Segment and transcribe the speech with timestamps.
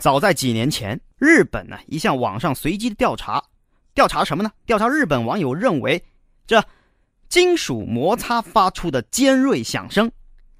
[0.00, 3.44] 早在几年前，日本呢一项网上随机的调查，
[3.94, 4.50] 调查什么呢？
[4.64, 6.02] 调查日本网友认为，
[6.46, 6.64] 这
[7.28, 10.10] 金属摩擦发出的尖锐响声，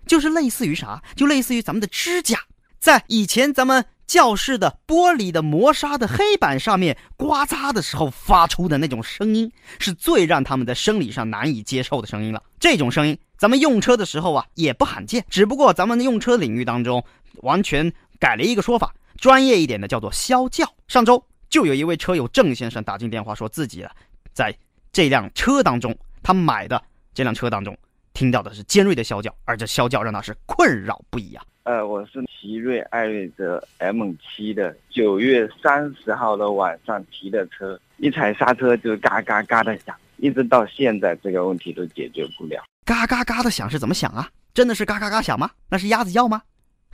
[0.07, 1.03] 就是类似于啥？
[1.17, 2.39] 就类似于咱们的指甲，
[2.79, 12.43] 在以前咱们教室的玻璃的磨砂的黑板上面刮擦的时候发出的那种声音，是最让他们在生理上难以接受的声音了。
[12.59, 17.03] 这种声音，咱们用车的时候啊也不罕见，只不过咱们的用车领域当中
[17.37, 18.95] 完全改了一个说法。
[19.21, 20.67] 专业一点的叫做啸叫。
[20.89, 23.93] 上周就有一位车友郑先生打进电话，说自己啊，
[24.33, 24.53] 在
[24.91, 27.77] 这辆车当中，他买的这辆车当中
[28.15, 31.45] 听到的是尖锐的啸叫，而这啸叫让他是困扰不已啊。
[31.65, 42.65] 呃，我是奇瑞艾瑞泽 M7 的，九月三十号的晚上提的车，一踩刹车就嘎嘎嘎的响，一直到现在这个问题都解决不了。
[42.87, 44.31] 嘎嘎嘎的响是怎么响啊？
[44.55, 45.51] 真的是嘎嘎嘎响吗？
[45.69, 46.43] 那是鸭子叫吗？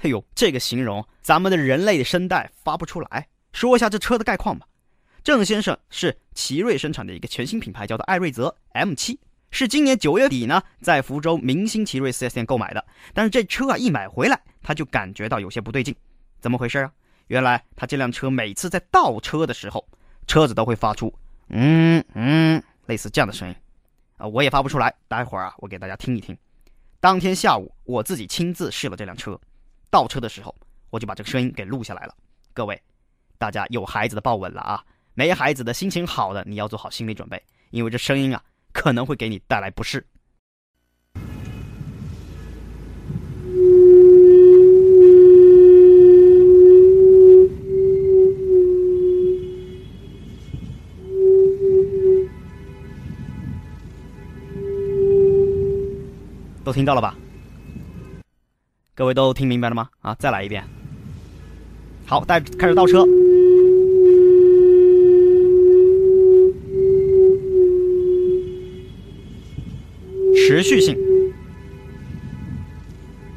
[0.02, 3.28] 哎呦，这个形容咱们的人类的声带发不出来。
[3.52, 4.66] 说一下这车的概况吧。
[5.24, 9.18] 郑先生是奇瑞生产的一个全新品牌，叫做艾瑞泽 M7，
[9.50, 12.84] 是今年九月底呢在福州明星奇瑞 4S 店购买的。
[13.12, 15.92] 但是这车啊一买回来，他就感觉到有些不对劲，
[16.40, 16.92] 怎么回事啊？
[17.26, 19.84] 原来他这辆车每次在倒车的时候，
[20.28, 21.12] 车子都会发出
[21.48, 23.54] 嗯嗯类似这样的声音
[24.18, 24.94] 啊，我也发不出来。
[25.08, 26.36] 待会儿啊，我给大家听一听。
[27.00, 29.40] 当天下午我自己亲自试了这辆车。
[29.96, 30.54] 倒车的时候，
[30.90, 32.14] 我就把这个声音给录下来了。
[32.52, 32.78] 各位，
[33.38, 34.84] 大家有孩子的抱稳了啊！
[35.14, 40.06] 没孩子的心情好的，你要做好心理准备，因为这声音啊，可能会给你带来不适。
[56.62, 57.16] 都听到了吧？
[58.96, 59.90] 各位都听明白了吗？
[60.00, 60.64] 啊，再来一遍。
[62.06, 63.04] 好，带开始倒车，
[70.34, 70.96] 持续性，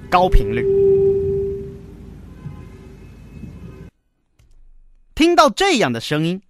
[0.09, 0.65] 高频率。
[5.13, 6.41] 听到这样的声音，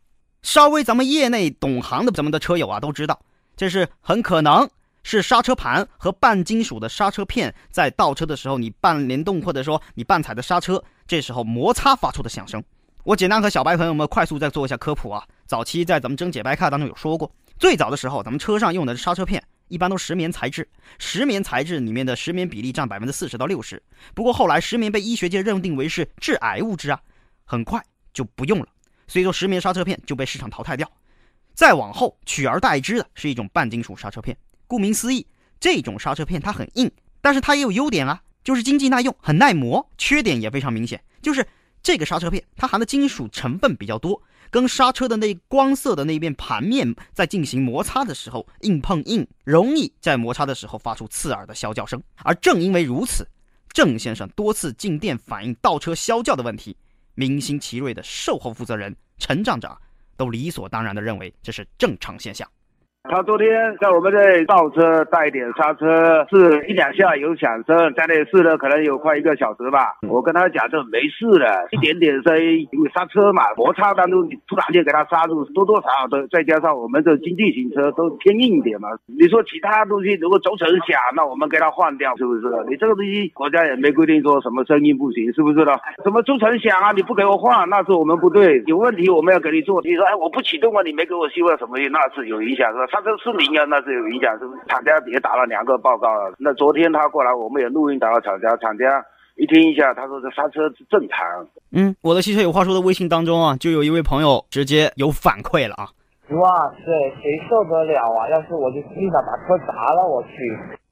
[0.44, 3.20] 稍微咱们业内懂行的咱们的车友啊，都知道，
[3.58, 4.70] 这是很可能。
[5.12, 12.64] 是刹车盘和半金属的刹车片在倒车的时候，你半联动或者说你半踩的刹车，这时候摩擦发出的响声。
[13.04, 15.26] 我简单和小白朋友们快速再做一下科普啊。
[15.48, 20.70] 早期在咱们真解白卡当中有说过，最早的时候咱们车上用的刹车片一般都是石棉材质，
[21.00, 23.82] 石棉材质里面的石棉比例占百分之四十到六十。
[24.14, 27.02] 不过后来石棉被医学界认定为是致癌物质啊，
[27.46, 27.84] 很快
[28.14, 28.68] 就不用了，
[29.08, 30.88] 所以说石棉刹车片就被市场淘汰掉。
[31.56, 34.38] 再往后取而代之的是一种半金属刹车片。
[34.70, 35.26] 顾名思义，
[35.60, 36.92] 这种刹车片它很硬，
[37.22, 39.90] 但是它也有优点啊，就是经济耐用，很耐磨。
[39.98, 41.44] 缺点也非常明显，就是
[41.82, 44.22] 这个刹车片它含的金属成分比较多，
[44.52, 52.00] 跟刹车的那光色的那边盘面在进行摩擦的时候，硬碰硬，容易在摩擦的时候发出刺耳的啸叫声。
[52.18, 53.28] 而正因为如此，
[53.74, 56.78] 郑先生多次进店反映倒车啸叫的问题，
[57.16, 59.76] 明星奇瑞的售后负责人陈站长
[60.16, 62.48] 都理所当然地认为这是正常现象。
[63.04, 63.48] 他昨天
[63.80, 69.96] 在我们这倒车带点刹车，是一两下有响声，在那试了可能有快一个小时吧。
[70.08, 78.90] 我跟他讲这没事的，一点点声音，因为刹车嘛，摩擦当中你突然间给他刹住，多多少少的，再加上我们这经济型车都偏硬一点嘛。
[79.06, 82.42] 你说其他东西如果轴承响，那我们给他换掉，是不是？
[82.68, 85.72] 你这个东西国家也没规定说什么声音不行，是不是的？
[86.04, 89.82] 什么轴承响啊，你不给我换，那是我们不对，有问题我们要给你做。
[89.84, 92.86] 你说哎，我不启动啊，你没给我修啊，什么那是有影响是吧？
[92.92, 94.62] 刹车失灵啊，那是有影响，是不是？
[94.68, 96.34] 厂家也打了两个报告了。
[96.38, 99.04] 那昨天他过来，我们也录音打了厂家，厂家
[99.36, 101.48] 一听一下，他说这刹车是正常。
[101.72, 105.88] 嗯，我的汽车有话说的微信当中啊，就有一位朋友直接有反馈了啊。
[106.32, 106.86] 哇塞，
[107.22, 108.30] 谁受得了啊？
[108.30, 110.30] 要是我就立马把车砸了，我去。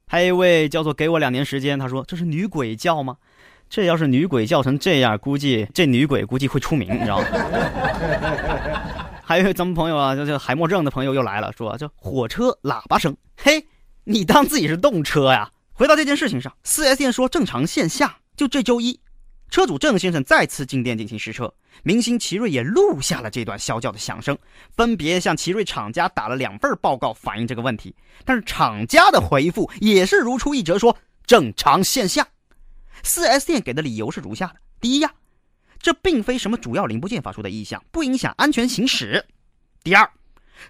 [0.08, 3.16] 还有一位叫做给我两年时间，他说这是女鬼叫吗？
[3.68, 7.26] 这要是女鬼叫成这样，估计这女鬼估计会出名，你知道吗？
[9.28, 13.62] 还有咱们朋友啊，这这海默症的朋友又来了，说这火车喇叭声，嘿，
[14.04, 15.50] 你当自己是动车呀？
[15.74, 18.10] 回到这件事情上，4S 店说正常现象。
[18.38, 18.98] 就这周一，
[19.50, 21.52] 车主郑先生再次进店进行试车，
[21.82, 24.34] 明星奇瑞也录下了这段啸叫的响声，
[24.74, 27.94] 分别向奇瑞厂家打了两份报告反映这个问题。
[28.24, 30.96] 但是厂家的回复也是如出一辙，说
[31.26, 32.26] 正常现象。
[33.04, 35.12] 4S 店给的理由是如下的：第一呀。
[35.80, 39.24] 这并非什么主要零部件发出的异响，不影响安全行驶。
[39.82, 40.10] 第二，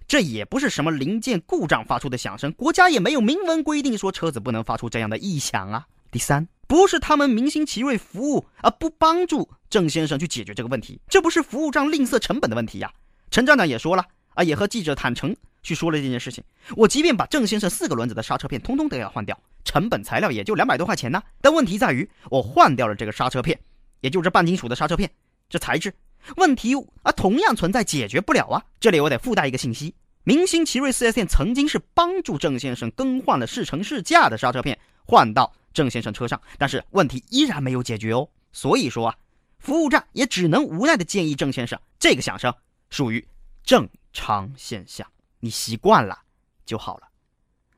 [0.07, 5.87] 这也不是什么零件故障发出的响声，国家也没有明文规定说车子不能发出这样的异响啊。
[6.11, 12.93] 第三，不是他们明星奇瑞服务而不帮助郑先生去解决这个问题，这不是服务上吝啬成本的问题呀。
[13.31, 14.05] 陈站长也说了
[14.35, 16.43] 啊，也和记者坦诚去说了这件事情。
[16.77, 21.23] 我即便把郑先生四个轮子的刹车片通通都要换掉，成本材料也就两百多块钱呢。
[21.41, 23.59] 但问题在于，我换掉了这个刹车片，
[24.01, 25.11] 也就是半金属的刹车片，
[25.49, 25.95] 这材质
[26.37, 28.65] 问题啊同样存在，解决不了啊。
[28.81, 38.29] 这里我得附带一个信息：明星奇瑞 4S 店曾经是帮助郑先生更换了试乘试驾的刹车片，换到郑先生车上，但是问题依然没有解决哦。
[38.53, 39.17] 所以说啊，
[39.59, 42.53] 服务站也只能无奈的建议郑先生，这个响声。
[42.91, 43.27] 属于
[43.63, 45.07] 正常现象，
[45.41, 46.19] 你习惯了
[46.65, 47.09] 就好了。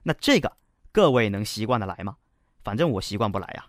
[0.03, 0.51] 那这个
[0.93, 2.17] 各位能习惯的来吗？
[2.63, 3.67] 反正我习惯不来呀。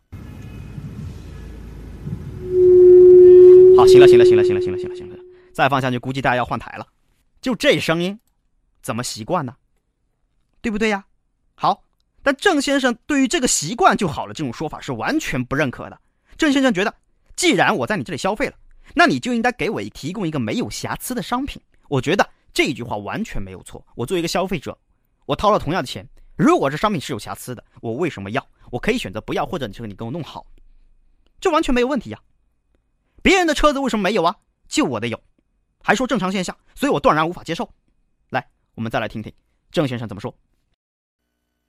[3.81, 5.17] 好，行了，行了，行了，行了，行了，行了，行了，
[5.55, 6.85] 再放下去估计大家要换台了。
[7.41, 8.19] 就这声音，
[8.83, 9.55] 怎么习惯呢？
[10.61, 11.03] 对不对呀？
[11.55, 11.83] 好，
[12.21, 15.99] 但郑先生对于这个习惯就好了这种说法是完全不认可的。
[16.37, 16.93] 郑先生觉得，
[17.35, 18.53] 既然我在你这里消费了。
[18.93, 21.59] 那你就应该给我提供一个没有瑕疵的商品。
[21.87, 23.83] 我觉得这句话完全没有错。
[23.95, 24.77] 我作为一个消费者，
[25.25, 28.47] 我掏了同样的钱，如果这商品是有瑕疵的，我为什么要？
[28.69, 30.45] 我可以选择不要，或者你这个你给我弄好，
[31.39, 32.19] 这完全没有问题呀。
[33.21, 34.35] 别人的车子为什么没有啊？
[34.68, 35.19] 就我的有，
[35.83, 37.69] 还说正常现象，所以我断然无法接受。
[38.29, 39.31] 来，我们再来听听
[39.71, 40.33] 郑先生怎么说。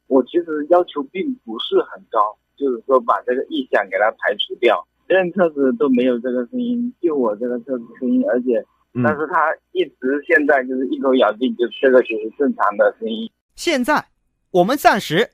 [0.07, 4.87] 我其实要求并不是很高，就是说把这个异响给它排除掉。
[5.07, 8.65] 别人车子都没有这个声音，就我这个车子声音，而且，
[9.03, 13.31] 但是他一直现在就是一口咬定，就这个就是正常的声音。
[13.57, 14.07] 现在
[14.51, 15.31] 我们暂时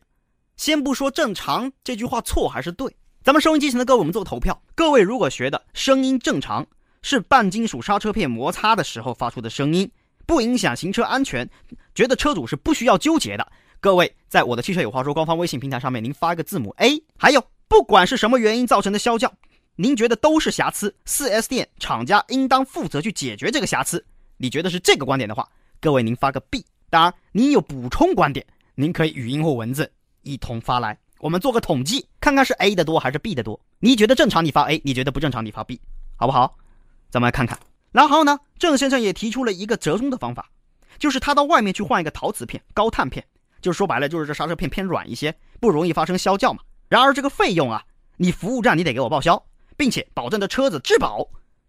[0.56, 2.96] 先不说正常这句话错还是对，
[3.28, 4.58] 咱们收音机前的各位，我们做投票。
[4.74, 6.66] 各位如果觉得声音正常，
[7.02, 9.90] 是半金属刹车片摩擦的时候发出的声音，
[10.24, 11.46] 不影响行车安全，
[11.94, 13.46] 觉得车主是不需要纠结的。
[13.80, 17.02] 各位在我的汽车有话说官方微信平台上面，您发一个字母 A。
[17.18, 19.30] 还有，不管是什么原因造成的啸叫。
[19.76, 24.02] 您觉得都是瑕疵，4S 店厂家应当负责去解决这个瑕疵。
[24.38, 25.46] 你觉得是这个观点的话，
[25.82, 26.64] 各位您发个 B。
[26.88, 29.92] 当然，您有补充观点，您可以语音或文字
[30.22, 33.60] 一同发来，我们做个统计，看看是 A 的多还是 B 的多。
[33.78, 35.80] 你觉得正常，你发 A；你觉得不正常，你发 B，
[36.16, 36.56] 好不好？
[37.10, 37.58] 咱们来看看。
[37.92, 40.50] 然后呢，郑先生也提出了一个折中的方法，
[40.98, 43.24] 就是他到外面去换一个陶瓷片、高碳片，
[43.60, 46.60] 就是说白了，就是这刹车片偏软一些，不容易发生啸叫嘛。
[46.88, 47.84] 然而这个费用啊，
[48.16, 49.42] 你服务站你得给我报销。
[49.78, 51.24] 并且保证这车子质保，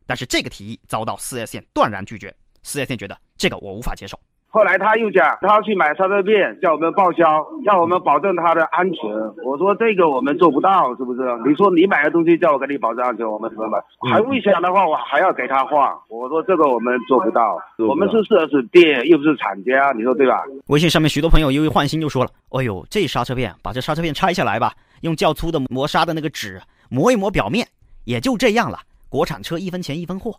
[0.08, 2.36] 但是这个提议遭到 4S 店断然拒绝。
[2.66, 4.20] 4S 店觉得这个我无法接受。
[4.52, 9.04] 后来他又讲，他要去买刹车片，叫我们报销，要我们保证他的安全。
[9.46, 11.22] 我说这个我们做不到，是不是？
[11.48, 13.80] 你说你买的东西叫我给你保证安全，我们怎么买？
[14.12, 15.88] 还危险的话，我还要给他换。
[16.08, 20.42] 我说这个我们做不到，我们是四 S 店，又不是厂家，你说对吧？
[20.68, 26.60] 微信上面许多朋友因为换新就说了：“哎呦，这刹车片，把这刹车片拆下来吧，用较粗的磨砂的那个纸
[26.90, 27.68] 磨一磨表面。”
[28.06, 28.80] 也就这样了，
[29.10, 30.36] 国产车一分钱一分货。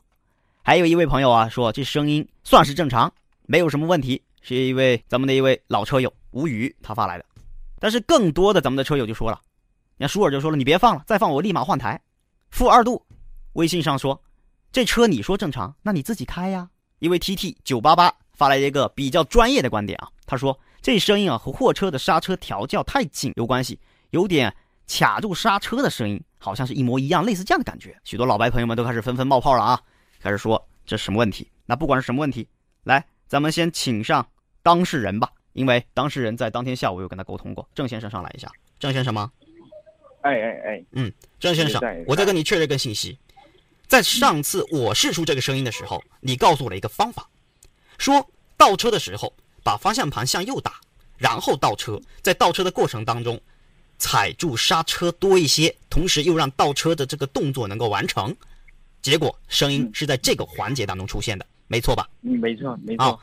[0.64, 3.12] 还有一位朋友啊说这声音算是正常，
[3.50, 7.24] 没有什么问题，是一位咱们的一位老车友吴宇他发来的。
[7.80, 9.40] 但是更多的咱们的车友就说了，
[9.96, 12.00] 你看舒尔就说了，你别放了，再放我立马换台。
[12.52, 13.04] 负二度
[13.54, 14.22] 微信上说，
[14.70, 16.70] 这车你说正常，那你自己开呀。
[17.00, 23.80] 一位 T T 九八八发来一个比较专业的观点啊，他说这声音啊和货车的刹车调教太紧有关系，
[24.10, 24.54] 有点
[24.86, 26.22] 卡住刹车的声音。
[26.38, 28.00] 好像是一模一样，类似这样的感觉。
[28.04, 29.82] 许多老白朋友们都开始纷纷冒泡了啊，
[30.20, 31.50] 开始说这什么问题？
[31.66, 32.46] 那不管是什么问题，
[32.84, 34.28] 来，咱们先请上
[34.60, 37.66] 当事人吧，因为当事人在当天下午有跟他沟通过。
[37.76, 39.30] 郑先生上来一下，郑先生吗？
[40.22, 43.16] 哎哎哎，嗯，郑先生，我再跟你确认个信息，
[43.86, 47.30] 在上次我试出这个声音的时候，你告诉我了一个方法，
[47.98, 49.32] 说倒车的时候
[49.62, 50.80] 把方向盘向右打，
[51.16, 53.40] 然后倒车，在倒车的过程当中。
[54.02, 58.34] 踩住刹车多一些，同时又让倒车的这个动作能够完成，
[59.02, 62.10] 结果声音是在这个环节当中出现的，没错吧？
[62.22, 63.04] 嗯，没错，没错。
[63.04, 63.18] 啊，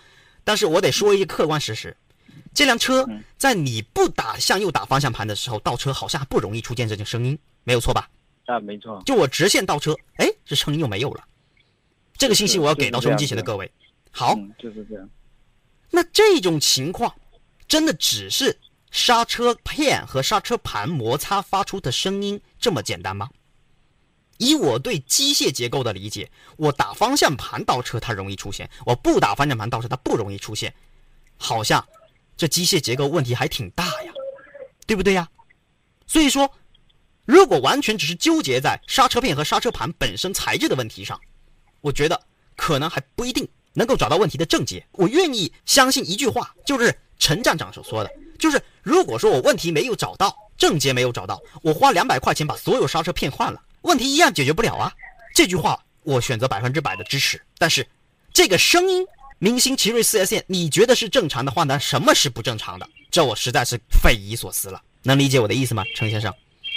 [0.45, 1.95] 但是我得说一个客观事实，
[2.53, 3.05] 这辆车
[3.37, 8.09] 在你不打向右打方向盘的时候，倒车好像还不容易出现这种声音，没有错吧？
[8.45, 9.03] 啊，没错。
[9.05, 11.23] 就我直线倒车，哎，这声音又没有了。
[12.17, 13.69] 这个信息我要给到收音机前的各位。
[14.09, 15.09] 好，就是这样。
[15.91, 17.13] 那这种情况，
[17.67, 18.57] 真的只是？
[18.89, 23.29] 刹车片和刹车盘摩擦发出的声音这么简单吗？
[24.37, 30.73] 以我对机械结构的理解，我打方向盘倒车它容易出现，我不打方向盘倒车它不容易出现，
[31.37, 31.85] 好像
[32.35, 34.11] 这机械结构问题还挺大呀，
[34.85, 35.27] 对不对呀？
[36.05, 36.49] 所以说，
[37.25, 41.19] 如果完全只是纠结在刹车片和刹车盘本身材质的问题上，
[41.81, 42.21] 我觉得
[42.55, 44.85] 可能还不一定能够找到问题的症结。
[44.93, 48.11] 我愿意相信一句话，就是陈站长所说的。
[48.39, 54.91] 就是如果说我问题没有找到，症结没有找到，我花两百块钱把所有刹车片换了，问题一样解决不了啊。
[55.33, 57.41] 这句话我选择百分之百的支持。
[57.57, 57.87] 但是，
[58.33, 59.05] 这个声音，
[59.39, 61.79] 明星奇瑞四 S 店，你觉得是正常的话呢？
[61.79, 62.87] 什么是不正常的？
[63.09, 64.81] 这我实在是匪夷所思了。
[65.03, 66.29] 能理解我的意思吗，程先生？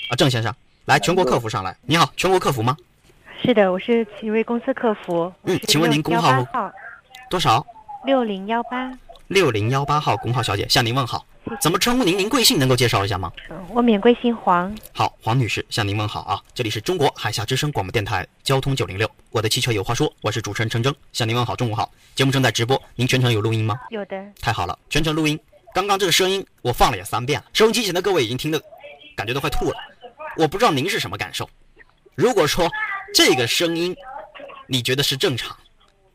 [0.09, 1.77] 啊，郑先生，来，全国客服上来。
[1.83, 2.77] 你好，全国客服吗？
[3.43, 5.33] 是的，我是奇瑞公司客服。
[5.43, 6.47] 嗯，请问您工号
[7.29, 7.67] 多少？
[8.05, 8.93] 六零幺八。
[9.27, 11.27] 六零幺八号工号小姐向您问好。
[11.59, 12.17] 怎么称呼您？
[12.19, 13.33] 您贵姓能够介绍一下吗？
[13.71, 14.75] 我免贵姓黄。
[14.93, 16.41] 好，黄女士向您问好啊！
[16.55, 21.91] 这里是中国海峡之声广播电台交通九零六，我的汽车有话说，我是主持人陈征，向您问好，中午好。
[22.15, 23.79] 节目正在直播，您全程有录音吗？
[23.91, 24.23] 有的。
[24.41, 25.39] 太好了，全程录音。
[25.75, 28.63] 刚刚这个声音我放了也三遍了，收音机前的各位已经听得
[29.17, 29.77] 感觉都快吐了。
[30.37, 31.49] 我不知道您是什么感受。
[32.15, 32.69] 如果说
[33.15, 33.97] 这个声音
[34.67, 35.57] 你觉得是正常，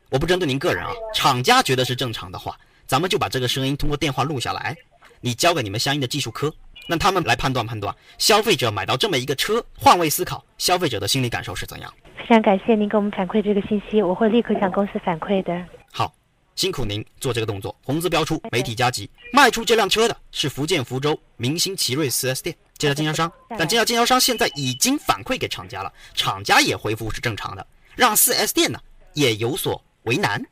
[0.09, 4.75] 我不针对您个人啊，厂家觉得是正常的话，咱们就把这个声音通过电话录下来。
[5.21, 6.53] 你交给你们相应的技术科，
[6.87, 11.91] 让他们来判断判断，消费者买到这么一个车，换位思考，消费者的心理感受是怎样？
[12.17, 15.65] 非常感谢您给我们反馈这个信息，我会立刻向公司反馈的。
[15.91, 16.13] 好，
[16.55, 19.09] 辛苦您做这个动作，红字标出，媒体加急。
[19.33, 27.65] 卖出这辆车的是福建福州明星奇瑞 4S 店这家经销商，但这家经销商现在已经反馈给厂家了，厂家也回复是正常的，
[27.95, 28.79] 让 4S 店呢
[29.13, 30.43] 也有所为难。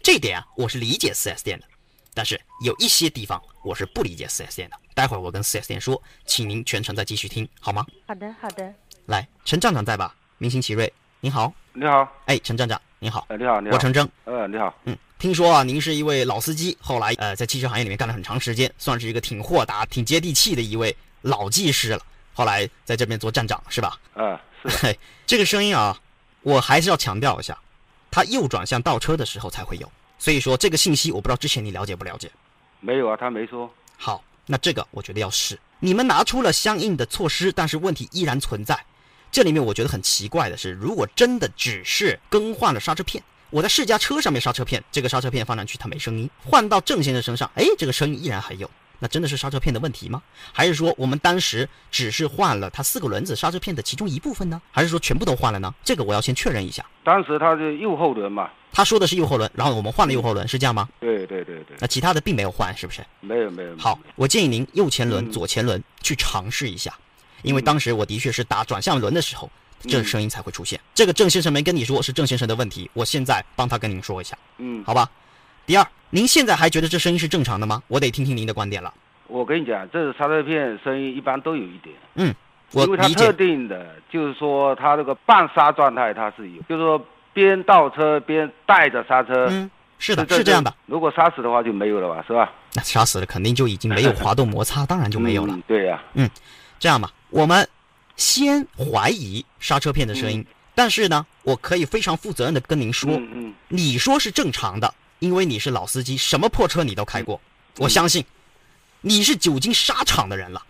[0.00, 1.66] 这点啊，我是理解 4S 店的。
[2.14, 7.86] 但是有一些地方我是不理解 4S 店的，待会儿我跟 4S 店说，请您全程再继续听好吗？
[8.06, 8.72] 好的，好的。
[9.06, 10.14] 来，陈站长在吧？
[10.38, 11.52] 明星奇瑞，您好。
[11.72, 12.06] 你好。
[12.26, 13.26] 哎，陈站长，您好。
[13.30, 13.74] 哎，你好，你好。
[13.74, 14.08] 我陈征。
[14.24, 14.74] 呃，你好。
[14.84, 22.00] 嗯，听说啊，您是一位老司机，后来呃在汽车行业里面干了很长时间，算是一个挺豁达、挺接地气的一位老技师了。
[22.34, 23.98] 后来在这边做站长是吧？
[24.14, 24.96] 嗯，是。
[25.26, 25.98] 这个声音啊，
[26.42, 27.58] 我还是要强调一下，
[28.10, 29.90] 它右转向倒车的时候才会有。
[30.22, 32.30] 所以说这个信息我不知道之前你了解不了解，
[32.78, 33.68] 没有啊，他没说。
[33.96, 35.58] 好，那这个我觉得要试。
[35.80, 38.78] 你们拿出了相应的措施，但是问题依然存在。
[39.32, 48.70] 这里面我觉得很奇怪的是，如果真的只是更换了刹车片，我在试驾车上面刹车片，这个刹车片放上去它没声音，换到郑先生身上，哎，这个声音依然还有。
[49.02, 50.22] 那真的是刹车片的问题吗？
[50.52, 54.62] 还是说我们当时只是换了它四个轮子刹车片的其中一部分呢？
[54.70, 55.74] 还是说全部都换了呢？
[55.82, 56.86] 这个我要先确认一下。
[57.02, 58.48] 当时它是右后轮嘛？
[58.72, 60.88] 他说的是右后轮，然后我们换了右后轮，是这样吗？
[61.00, 61.76] 对对对对。
[61.80, 63.04] 那其他的并没有换，是不是？
[63.20, 63.76] 没有没有。
[63.76, 66.94] 好，我建议您右前轮、左前轮去尝试一下，
[67.42, 69.50] 因为当时我的确是打转向轮的时候，
[69.82, 70.80] 这声音才会出现。
[70.94, 74.38] 这个郑先生没跟你说是郑先生的问题，我现在帮他跟您说一下。
[74.58, 75.10] 嗯，好吧。
[75.64, 77.82] 第二，您现在还觉得这声音是正常的吗？
[77.86, 78.92] 我得听听您的观点了。
[79.28, 81.94] 我跟你讲，这刹车片声音一般都有一点。
[82.16, 82.34] 嗯，
[82.72, 89.46] 我因为它特定的，就是说它这个半刹状态它是有，就是说边倒车边带着刹车。
[89.50, 90.74] 嗯，是的，是这样的。
[90.86, 92.52] 如果刹死的话就没有了吧，是吧？
[92.74, 95.56] 那刹死了肯定就已经没有滑动摩擦，当然就没有了。
[95.68, 96.02] 对呀。
[96.14, 96.28] 嗯，
[96.80, 97.66] 这样吧，我们
[98.16, 104.92] 先怀疑刹车片的声音，但是呢，我可以非常负责任的跟您说，嗯，你说是正常的。
[105.22, 107.40] 因为你是老司机，什么破车你都开过，
[107.76, 108.24] 我相信，
[109.02, 110.60] 你是久经沙场的人了。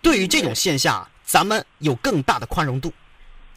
[0.00, 2.90] 对于这种现象，咱们有更大的宽容度，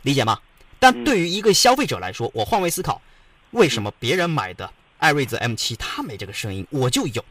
[0.01, 0.37] 理解吗？
[0.79, 3.01] 但对于一个消费者来说，我换位思考，
[3.51, 7.23] 为什么别人买的艾瑞泽 M7 他没这个声音，我就有？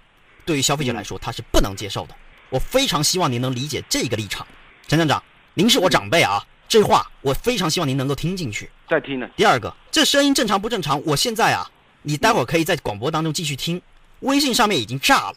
[0.47, 2.17] 对于消费者来说，他是不能接受的。
[2.49, 4.47] 我非常希望您能理解这个立场，
[4.89, 8.71] 陈站长，您是我长辈啊，这话我非常希望您能够听进去。
[8.89, 9.29] 再听呢？
[9.37, 10.99] 第二个，这声音正常不正常？
[11.05, 11.71] 我现在啊。
[12.03, 13.81] 你待会儿可以在广播当中继续听，
[14.21, 15.37] 微信上面已经炸了，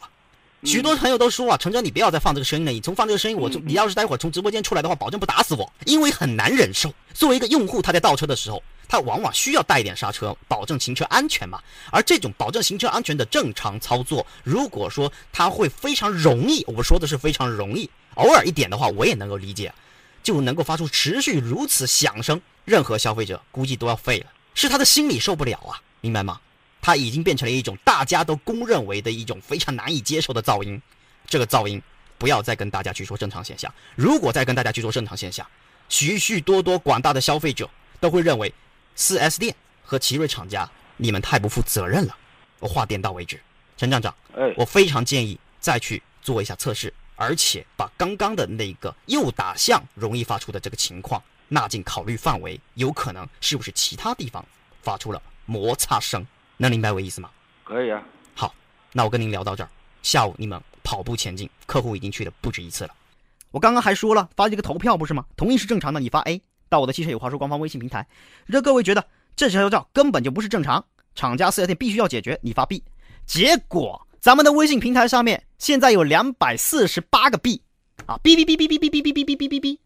[0.64, 6.92] 许多朋友都说啊，陈哲你不要再放这个声音了，你从放这个声音，我你要是待会儿从直播间出来的话，保证不打死我，因为很难忍受。
[7.14, 11.60] 作为一个用户，他在倒车的时候，他往往需要带一点刹车，保证行车安全嘛。
[11.90, 19.72] 而这种保证行车安全的正常操作，如果说他会非常容易，我说的是非常容易，偶尔一点的话，我也能够理解，
[20.22, 26.40] 就能够发出持续如此响声，任何消费者估计都要废了，是他的心理受不了啊，明白吗？
[26.86, 30.80] 它已经变成了一种大家都公认为的一种非常难以接受的噪音，
[31.26, 31.82] 这个噪音
[32.16, 33.74] 不要再跟大家去说正常现象。
[33.96, 35.44] 如果再跟大家去说正常现象，
[35.88, 38.54] 许许多多广大的消费者都会认为
[38.94, 39.52] 四 S 店
[39.82, 42.16] 和奇瑞厂家你们太不负责任了。
[42.60, 43.42] 我话点到为止，
[43.76, 54.46] 陈站长，哎，我非常建议再去做一下测试，而且把刚刚的那个右打向容易发出的这个情况纳进考虑范围，有可能是不是其他地方
[54.82, 56.24] 发出了摩擦声？
[56.56, 57.30] 能明白我意思吗？
[57.64, 58.02] 可以啊。
[58.34, 58.54] 好，
[58.92, 59.68] 那我跟您聊到这儿。
[60.02, 62.94] 下午你们跑步前进，客户已经去了不止一次了。
[63.50, 65.24] 我刚刚还说了发这个投票不是吗？
[65.36, 68.06] 同意是正常的，你发 A 到我的汽车有话说官方微信平台。
[68.44, 70.84] 让各位觉得这车照根本就不是正常，
[71.14, 72.82] 厂家四 S 店必须要解决，你发 B。
[73.24, 77.60] 结果咱们的微信平台上面现在有两百四十八个 B，
[78.06, 79.78] 啊，哔哔哔哔哔哔哔哔哔哔哔哔，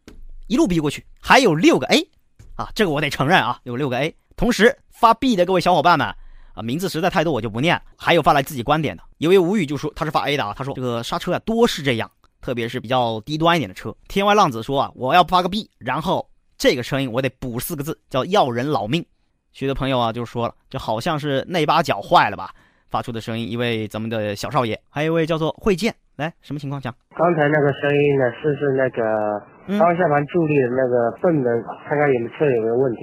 [0.47, 2.07] 一路哔过去，还有六个 A，
[2.55, 4.15] 啊，这个我得承认啊，有六个 A。
[4.35, 6.13] 同时发 B 的各位小伙伴们
[6.53, 7.79] 啊，名字实在太多，我就不念。
[7.97, 12.09] 还有发来自己观点的，有位无语就说他是发 A 的啊，他说这个刹车啊多是这样，
[12.41, 13.95] 特别是比较低端一点的车。
[14.07, 19.05] 天外浪子说啊，我要发个 B，然后这个声音我得补四个字，叫要人老命。
[19.51, 22.51] 许多朋友啊就说了，就好像是内八角坏了吧？
[22.89, 26.93] 发出的声音，一位咱们的小少爷，还有一位叫做慧健，来，什么情况讲？
[27.15, 31.49] 刚才那个声音呢，是是那个方向盘助力的那个泵的，
[31.87, 32.99] 看看有没有车有没有问题，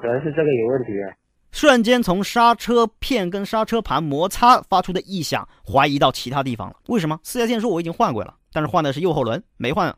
[0.00, 1.14] 可能是这个有问题啊。
[1.52, 6.76] 瞬间从刹车片跟刹车盘摩擦发出的异响，怀疑到其他地方了。
[6.88, 7.18] 为什么？
[7.22, 9.94] 四 S 店说我已经换过了，但是换的是右后轮，没换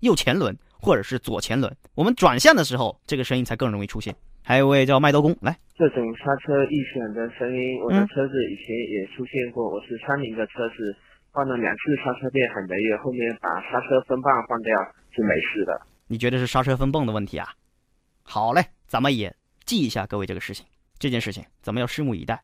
[0.00, 1.74] 右前轮或者是左前轮。
[1.94, 4.14] 我们转向的时候，这个声音才更容易出现。
[4.44, 9.68] 还有一位叫麦兜公，来，这种刹车异响的声音，我的车子以前也出现过。
[9.70, 10.96] 我是三菱的车子，
[11.30, 14.72] 换了两次刹车片还没有，后面把刹车分泵换掉
[15.14, 15.80] 是没事的。
[16.08, 17.48] 你觉得是刹车分泵的问题啊？
[18.24, 20.66] 好嘞，咱们也记一下各位这个事情，
[21.02, 22.40] 这件事情咱们要拭目以待。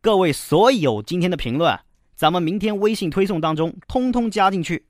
[0.00, 1.76] 各位所有今天的评论，
[2.14, 4.86] 咱们明天微信推送当中通通加进去，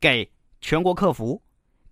[0.00, 1.42] 给全国客服，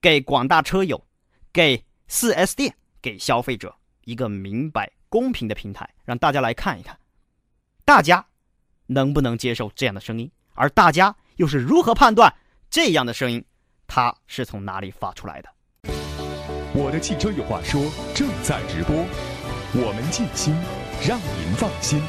[0.01, 1.05] 给广大车友，
[1.53, 2.75] 给四 S 店。
[3.03, 6.99] 给消费者一个明白公平的平台，让大家来看一看，
[7.83, 8.23] 大家
[8.87, 12.31] 能不能接受这样的声音，而大家又是如何判断
[12.69, 13.43] 这样的声音，
[13.87, 15.49] 它是从哪里发出来的？
[16.75, 19.03] 我的汽车有话说正在直播，
[19.73, 20.53] 我们尽心
[21.07, 22.03] 让您放心。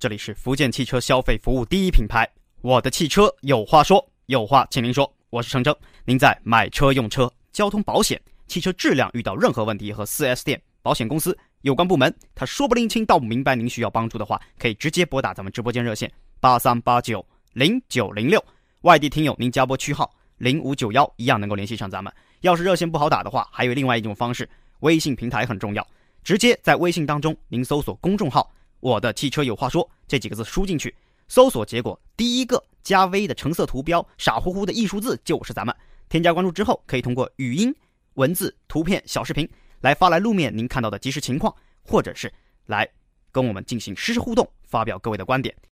[0.00, 2.28] 这里是福建汽车消费服务第一品牌，
[2.60, 5.72] 我的汽车有话说，有话请您说，我是程程，
[6.04, 8.20] 您在买车用车交通保险。
[8.48, 18.44] 汽车质量遇到任何问题和 4S 店、保险公司有关部门，他说不拎清道不明白，您需要帮助的话，可以直接拨打咱们直播间热线八三八九零九零六。
[18.80, 22.12] 外地听友，您加拨区号零五九幺，一样能够联系上咱们。
[22.40, 24.50] 要是热线不好打的话，还有另外一种方式，
[24.82, 25.86] 微信平台很重要，
[26.22, 30.94] 直接在微信当中您搜索公众号“我的汽车有话说”这几个字输进去，
[31.28, 35.74] 搜索结果第一个加 V 的橙色图标，傻乎乎的艺术字就是咱们。
[36.08, 37.74] 添加关注之后，可以通过语音。
[38.14, 39.48] 文字、图片、小视频
[39.80, 42.30] 来发来路面您看到的即时情况，或者是
[42.66, 42.86] 来
[43.30, 45.54] 跟我们进行实时互动，发表各位的观点。